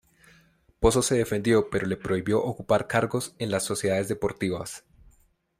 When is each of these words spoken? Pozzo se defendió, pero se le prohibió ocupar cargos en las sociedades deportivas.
Pozzo 0.79 1.03
se 1.03 1.13
defendió, 1.13 1.69
pero 1.69 1.85
se 1.85 1.89
le 1.89 1.95
prohibió 1.95 2.43
ocupar 2.43 2.87
cargos 2.87 3.35
en 3.37 3.51
las 3.51 3.61
sociedades 3.65 4.07
deportivas. 4.07 4.83